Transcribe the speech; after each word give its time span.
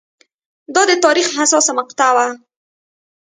دا 0.75 0.81
د 0.89 0.91
تاریخ 1.05 1.27
حساسه 1.37 1.71
مقطعه 1.79 2.11
وه. 2.15 2.27